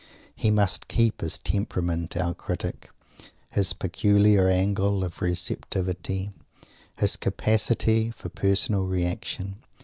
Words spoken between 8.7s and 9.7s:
reaction.